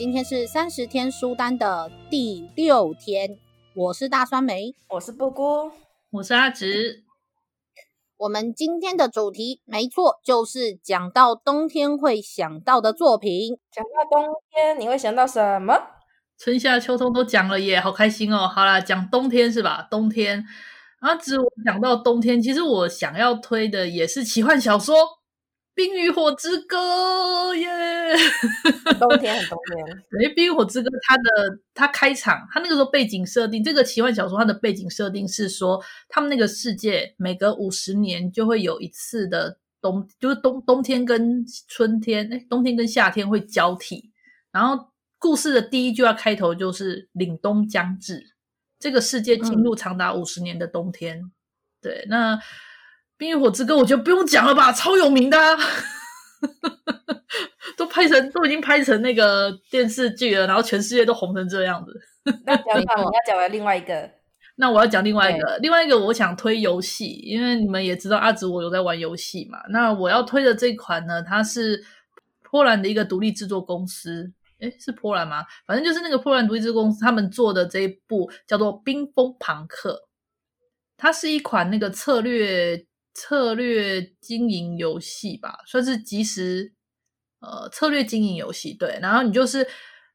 [0.00, 3.36] 今天是三十天书单的第六天，
[3.74, 5.70] 我是大酸梅，我是布姑，
[6.12, 7.04] 我是阿直。
[8.16, 13.58] 我们今天的主题没错，就是讲到冬天会想到的作品。
[13.70, 15.74] 讲到冬天，你会想到什么？
[16.38, 18.48] 春夏秋冬都讲了耶，好开心哦！
[18.48, 19.86] 好啦，讲冬天是吧？
[19.90, 20.42] 冬天，
[21.00, 24.96] 阿直，我讲到冬天，其实我想要推的也是奇幻小说。
[25.80, 26.76] 《冰与火之歌》
[27.54, 27.66] 耶，
[28.98, 30.04] 冬天很冬天。
[30.20, 44.10] 因为《冰与火之歌》它的它开场，它那个时候背景设定，这个奇幻小说它的背景设定是说，他们那个世界每隔五十年就会有一次的冬，就是冬冬天跟春天，诶冬天跟夏天会交替。
[44.52, 48.22] 然后故事的第一句话开头就是“凛冬将至”，
[48.78, 51.20] 这个世界进入长达五十年的冬天。
[51.20, 51.32] 嗯、
[51.80, 52.36] 对，那。
[53.20, 55.58] 《冰与火之歌》我觉得不用讲了吧，超有名的，啊，
[57.76, 61.92] 都拍成都已经拍成那个电视剧了，然后全世界都红成这样子。
[62.46, 64.10] 那讲到你要讲的另外一个，
[64.56, 69.58] 那我要讲另外一个，另外一个我想推游戏，因为你们也知道阿紫我有在玩游戏嘛。
[69.68, 71.84] 那我要推的这款呢，它是
[72.50, 75.44] 波兰的一个独立制作公司，诶，是波兰吗？
[75.66, 79.92] 反正就是那个波兰独立制作公司他们做的这一部叫做《冰封庞克》，
[80.96, 82.86] 它是一款那个策略。
[83.12, 86.72] 策略经营游戏吧，算是即时
[87.40, 88.72] 呃策略经营游戏。
[88.72, 89.66] 对，然后你就是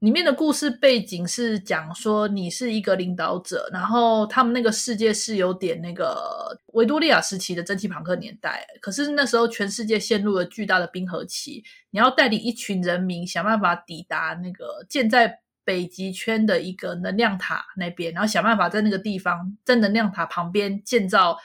[0.00, 21.38] 里面的故事背景是讲说你是一个领导者，然后他们那个世界是有点那个维多利亚时期的蒸汽朋克年代，可是那时候全世界陷入了巨大的冰河期，你要带领一群人民想办法抵达那个建在北极圈的一个能量塔那边，然后想办法在那个地方在能量塔旁边建造。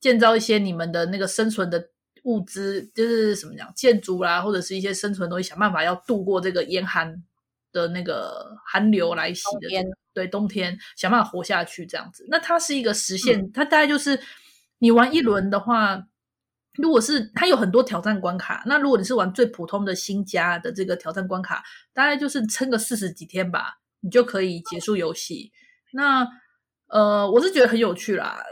[0.00, 1.88] 建造一些你们的那个生存的
[2.24, 7.22] 物资，就是什么讲建筑啦，或者是一些生存的东西，想办法要度过这个严寒
[7.72, 12.26] 的那个寒流来袭的，冬天对冬天想办法活下去这样子。
[12.28, 14.20] 那它是一个实现，嗯、它大概就是
[14.78, 16.06] 你玩一轮的话，
[16.74, 25.52] 如果是它有很多挑战关卡，那如果你是玩最普通的新家的这个挑战关卡，大概就是撑个四十几天吧，你就可以结束游戏。
[25.92, 26.26] 那
[26.88, 28.42] 呃，我是觉得很有趣啦。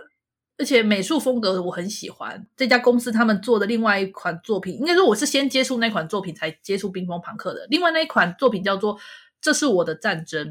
[0.58, 7.66] 而且美术风格我很喜欢，这家公司他们做的另外一款作品，应该说我是先接触那款作品才接触冰封庞克的。
[7.68, 8.96] 另外那一款作品叫做
[9.40, 10.46] 《这是我的战争》，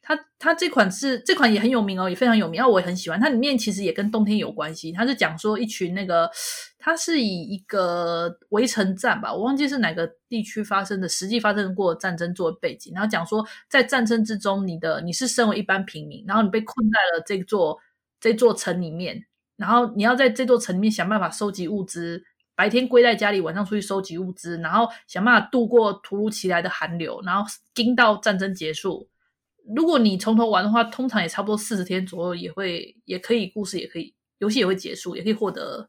[0.00, 3.20] 它它这款是这款也很有名哦，也非常有名，然后我也很喜欢。
[3.20, 6.30] 它里面其实也跟冬天有关系，它是讲说一群那个，
[6.78, 17.78] 它是以一个围城战吧，我忘记是哪个地区发生的，实际发生过战争作为背景，然后讲说在战争之中，你的你是身为一般平民，然后你被困在了这座
[18.18, 19.26] 这座城里面。
[19.62, 22.24] 然后你要在这座城里面想办法收集物资，
[22.56, 29.08] 白天归在家里，晚上出去收集物资，然后想办法度过突如其来的寒流，然后盯到战争结束。
[29.76, 35.88] 如果你从头玩的话，通常也差不多四十天左右，也会也可以，故事也可以，游戏也会结束，也可以获得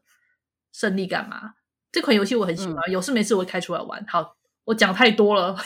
[0.70, 1.54] 胜利干嘛？
[1.90, 4.06] 这款游戏我很喜欢，嗯、有事没事我会开出来玩。
[4.06, 4.36] 好，
[4.66, 5.56] 我讲太多了，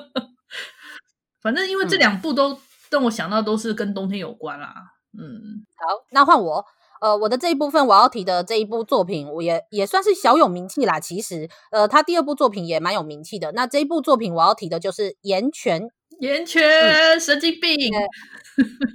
[1.42, 2.58] 反正因为这两部都
[2.90, 4.74] 让我想到都是跟冬天有关啦。
[5.12, 6.64] 嗯，好，那换我。
[7.02, 11.00] 呃，我的这一部分我要提的这一部作品，我也也算是小有名气啦。
[11.00, 13.50] 其实，呃，他第二部作品也蛮有名气的。
[13.50, 15.82] 那这一部作品我要提的就是《岩泉》，
[16.20, 17.76] 岩泉，嗯、神经病。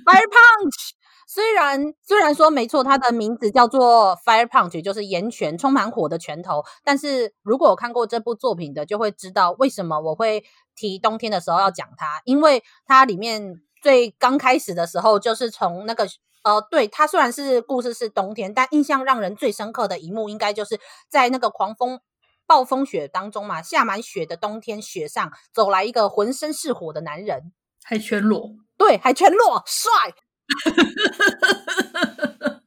[0.06, 0.92] Fire Punch。
[1.28, 6.64] 虽然虽然说没错，它的名字叫做 Fire Punch，就是岩拳，充满火的拳头。
[6.86, 10.46] 但是如果有看过这部作品的，就会知道为什么我会
[10.78, 16.08] 提冬天的时候要讲它，因为它里面最刚开始的时候就是从那个。
[16.48, 20.80] 呃，对，它虽然是故事是冬天，但印象让人最深刻的一幕，应该就是
[21.10, 22.00] 在那个狂风
[22.46, 27.52] 暴风雪当中嘛，下满雪的冬天，雪上走来一个浑身是火的男人，
[27.84, 29.92] 还全裸，对，还全裸，帅。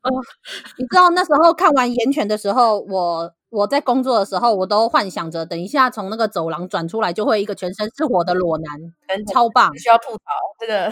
[0.03, 0.11] 呃，
[0.77, 3.33] 你知道那时候看完《岩犬》的时候，我。
[3.51, 9.77] 我在工作的时候，我都幻想着，等一下从那个走廊转出来，就会一个全身是火的裸男，超棒！
[9.77, 10.21] 需要吐槽
[10.57, 10.89] 这个，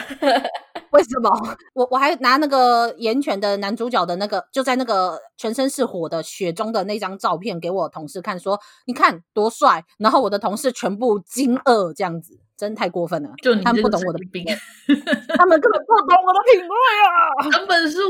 [0.93, 1.31] 为什么？
[1.75, 9.85] 我我还拿那个炎犬的男主角的那个，就在那个全身是火的雪中的那张照片给我同事看，说你看多帅。
[9.99, 13.31] 然后我的同事全部惊愕，这样子真太过分了！
[13.43, 14.44] 就你他们不懂我的病，
[15.37, 16.75] 他们根本不懂我的品味
[17.05, 17.50] 啊！
[17.50, 18.00] 藤本树，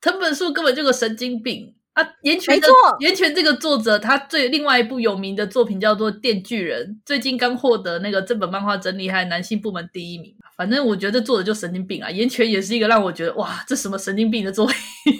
[0.00, 2.06] 藤本树根本就个神经病啊！
[2.20, 10.34] 岩泉的没错岩泉这个作者，他最另外一部有名的作品叫做《电锯人》，最近刚获得那个这本漫画真厉害男性部门第一名。
[10.56, 12.10] 反正我觉得作者就神经病啊！
[12.10, 14.76] 岩泉也是一个让我觉得哇，这什么神经病的作品。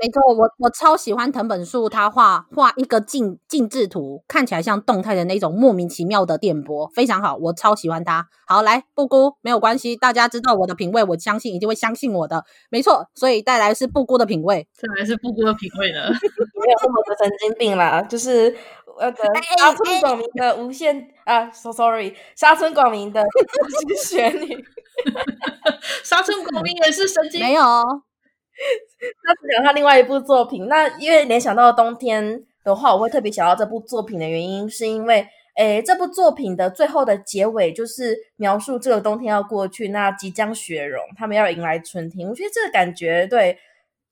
[0.00, 8.28] 没错，我我超喜欢藤本树，他画画一个静静置图，看起来像动态的那种莫名其妙的电波，非常好，我超喜欢他。
[8.46, 13.06] 好，来布姑没有关系，大家知道我的品味，我相信一定会相信我的，没错。
[13.14, 16.08] 所以带来是布姑的品味，带来是布姑的品味呢？
[16.10, 18.54] 没有那么的神经病啦，就是
[18.98, 19.24] 那个
[19.58, 24.64] 沙村广明的无限啊，so sorry，沙村广明的无限雪女，
[26.02, 27.62] 沙村广明也是神经病，没有。
[27.64, 42.28] 他只讲他另外一部作品，那因为联想到冬天的话，我会特别想到这部作品的原因，是因为，诶，这部作品的最后的结尾就是描述这个冬天要过去，那即将雪融，他们要迎来春天。
[42.28, 43.58] 我觉得这个感觉，对，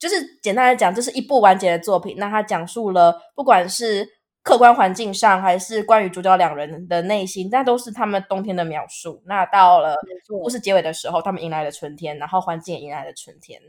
[0.01, 2.17] 就是简单来讲，这是一部完结的作品。
[2.17, 4.09] 那它讲述了不管是
[4.43, 9.23] 客观环境上，还是关于主角两人的内心，那都是他们冬天的描述。
[9.27, 9.95] 那到了
[10.27, 13.61] 故事结尾的时候，他们迎来了春天，然后环境也迎来了春天。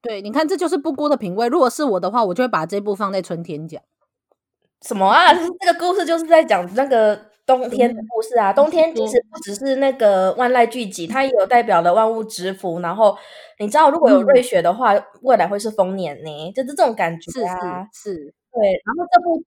[0.00, 1.48] 对，你看，这就是布姑的品味。
[1.48, 3.82] 如果是我的话，我就会把这部放在春天讲。
[4.86, 5.34] 什么啊？
[5.34, 8.52] 这个故事就是在讲那个冬天的故事啊。
[8.52, 12.78] 冬天其实不只是那个万籁俱寂，它也有代表的万物之福。
[12.80, 13.16] 然后
[13.58, 17.88] 你知道，如果有瑞雪的话，嗯、未来会是丰年呢，就是这种感觉啊。
[17.92, 18.60] 是是，是对。
[18.84, 19.42] 然后这部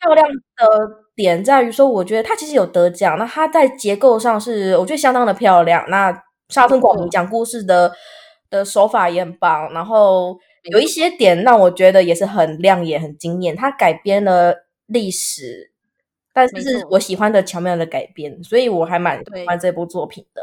[0.00, 3.18] 漂亮的点在于说，我觉得它其实有得奖。
[3.18, 5.84] 那它在结构上是我觉得相当的漂亮。
[5.90, 7.92] 那沙村广明讲故事的。
[8.50, 10.36] 的手法也很棒，然后
[10.72, 13.54] 有一些点让我觉得也是很亮眼、很惊艳。
[13.54, 14.52] 它改编了
[14.86, 15.69] 历史，
[16.32, 20.42] 但是是我喜欢的巧妙的改编，所以我还蛮喜欢这部作品的。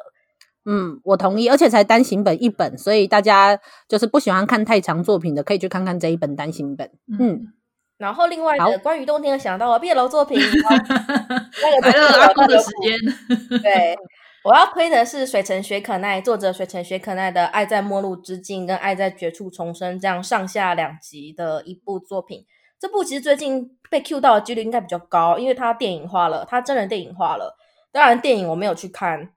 [0.66, 6.92] 嗯，我同意，而且才单行本一本，所以大家就是不喜欢看太长作品的，可以去看看这一本单行本。
[7.08, 7.54] 嗯，嗯，
[7.98, 10.38] 然后另外的关于冬天想到了 BL 作品，
[11.62, 13.98] 那个来了阿姑的时间， 对。
[14.44, 22.46] 我要推的是水城雪可奈，作者水城雪可奈的《爱在末路之境》跟《爱在绝处重生》这样上下两集的一部作品。
[22.80, 27.58] 这部其实最近被 cue 到的几率应该比较高，因为它电影化了，它真人电影化了。
[27.92, 29.34] 当然，电影我没有去看，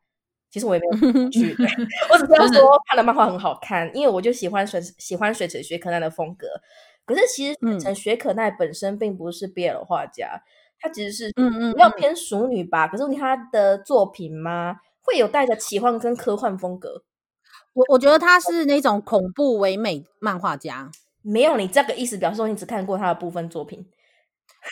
[0.51, 0.93] 其实我也没有
[1.31, 1.57] 去，
[2.11, 6.47] 我只是要说看了漫画很好看，因为我就喜欢水喜欢水城雪可奈的风格。
[7.07, 10.43] 可是其实水城雪可奈本身并不是 BL 画家，
[10.79, 12.87] 他其实是嗯嗯比较偏熟女吧。
[12.87, 14.77] 可是问题他的作品吗？
[15.03, 17.03] 会有带着奇幻跟科幻风格，
[17.73, 20.91] 我我觉得他是那种恐怖唯美漫画家。
[21.22, 23.87] 没有你这个意思，表示说你只看过他的部分作品。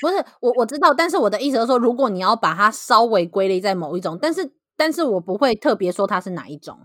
[0.01, 6.79] 不是我我知道，但是我的意思是说，如果你要把它稍微归类在某一种，但是但是我不会特别说它是哪一种，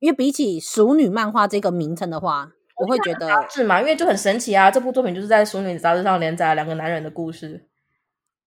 [0.00, 7.66] 因为比起熟女漫画这个名称的话，我会觉得是嘛，因为就很神奇啊，这部作品就是在熟女杂志上连载两个男人的故事。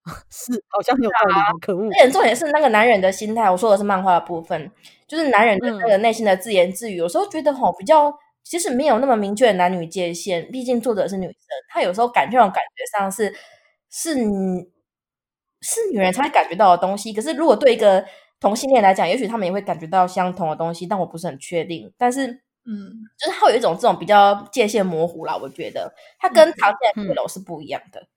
[0.31, 1.33] 是，好像有道理。
[1.35, 1.85] 啊、可恶！
[1.85, 3.49] 而且重点是那个男人的心态。
[3.51, 4.71] 我说的是漫画的部分，
[5.07, 6.95] 就是男人的那个内心的自言自语。
[6.95, 8.11] 嗯、有时候觉得吼比较，
[8.43, 10.49] 其实没有那么明确的男女界限。
[10.51, 11.35] 毕竟作者是女生，
[11.69, 13.33] 她有时候感这种感觉上是
[13.89, 14.15] 是
[15.61, 17.13] 是女人才会感觉到的东西。
[17.13, 18.03] 可是如果对一个
[18.39, 21.91] 同性恋来讲，也许他们也会感觉到相同的东西，但我不是很确定。
[21.97, 22.27] 但是，
[22.65, 25.37] 嗯，就是他有一种这种比较界限模糊啦。
[25.37, 28.07] 我觉得他跟常见的 BL 是不一样的，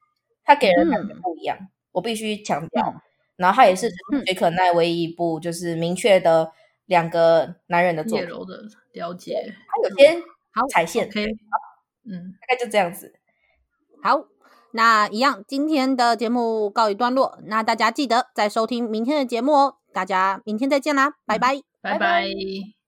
[0.44, 1.56] 他、嗯、给人感觉不一样。
[1.60, 3.00] 嗯我必须强调，嗯、
[3.36, 3.88] 然后他也是
[4.26, 6.50] 雪可奈唯一一部就是明确的
[6.86, 8.34] 两个男人的作品的
[8.92, 10.20] 了解，他有些
[10.52, 11.26] 好踩线，OK，
[12.04, 13.12] 嗯，大概就这样子。
[14.02, 14.26] 好，
[14.72, 19.76] 那一样，今天的节目告一段落，那大家记得再收听明天的节目哦。
[19.92, 21.98] 大家明天再见啦，拜拜，拜拜。
[21.98, 22.83] 拜拜。